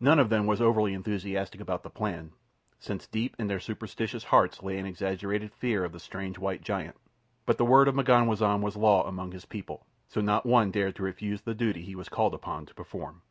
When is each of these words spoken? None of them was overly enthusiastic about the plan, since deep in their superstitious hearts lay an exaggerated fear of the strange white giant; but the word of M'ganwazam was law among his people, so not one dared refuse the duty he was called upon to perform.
None 0.00 0.18
of 0.18 0.28
them 0.28 0.46
was 0.46 0.60
overly 0.60 0.92
enthusiastic 0.92 1.62
about 1.62 1.82
the 1.82 1.88
plan, 1.88 2.32
since 2.78 3.06
deep 3.06 3.34
in 3.38 3.46
their 3.46 3.58
superstitious 3.58 4.24
hearts 4.24 4.62
lay 4.62 4.76
an 4.78 4.84
exaggerated 4.84 5.50
fear 5.50 5.82
of 5.82 5.92
the 5.92 5.98
strange 5.98 6.36
white 6.36 6.60
giant; 6.60 6.94
but 7.46 7.56
the 7.56 7.64
word 7.64 7.88
of 7.88 7.94
M'ganwazam 7.94 8.60
was 8.60 8.76
law 8.76 9.08
among 9.08 9.32
his 9.32 9.46
people, 9.46 9.86
so 10.08 10.20
not 10.20 10.44
one 10.44 10.70
dared 10.70 11.00
refuse 11.00 11.40
the 11.40 11.54
duty 11.54 11.80
he 11.80 11.94
was 11.94 12.10
called 12.10 12.34
upon 12.34 12.66
to 12.66 12.74
perform. 12.74 13.22